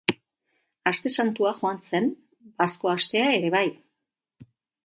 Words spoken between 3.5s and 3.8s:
bai.